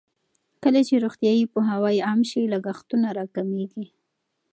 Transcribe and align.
کله 0.63 0.79
چې 0.87 1.01
روغتیايي 1.03 1.45
پوهاوی 1.53 1.97
عام 2.07 2.21
شي، 2.29 2.41
لګښتونه 2.53 3.07
راکمېږي. 3.17 3.85